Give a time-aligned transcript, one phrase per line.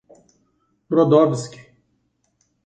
[0.91, 1.61] Brodowski